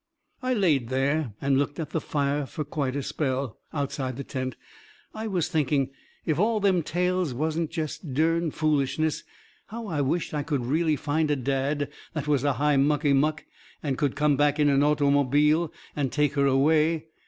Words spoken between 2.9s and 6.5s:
a spell, outside the tent. I was thinking, if